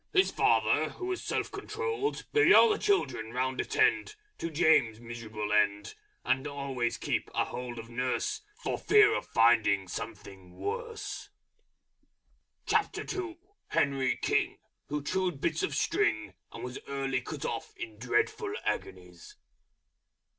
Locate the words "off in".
17.45-17.99